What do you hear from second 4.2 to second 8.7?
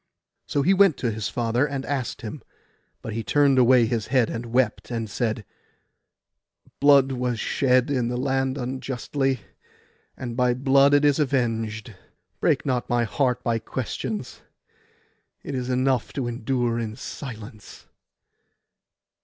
and wept, and said, 'Blood was shed in the land